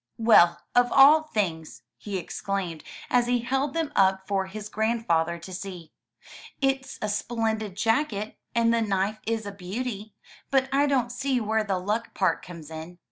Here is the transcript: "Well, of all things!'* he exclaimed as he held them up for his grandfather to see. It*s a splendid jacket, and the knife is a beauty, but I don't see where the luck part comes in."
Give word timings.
"Well, 0.17 0.59
of 0.73 0.91
all 0.91 1.21
things!'* 1.25 1.83
he 1.95 2.17
exclaimed 2.17 2.83
as 3.11 3.27
he 3.27 3.41
held 3.41 3.75
them 3.75 3.91
up 3.95 4.27
for 4.27 4.47
his 4.47 4.67
grandfather 4.67 5.37
to 5.37 5.53
see. 5.53 5.91
It*s 6.59 6.97
a 7.03 7.07
splendid 7.07 7.77
jacket, 7.77 8.39
and 8.55 8.73
the 8.73 8.81
knife 8.81 9.19
is 9.27 9.45
a 9.45 9.51
beauty, 9.51 10.15
but 10.49 10.67
I 10.73 10.87
don't 10.87 11.11
see 11.11 11.39
where 11.39 11.63
the 11.63 11.77
luck 11.77 12.15
part 12.15 12.41
comes 12.43 12.71
in." 12.71 12.97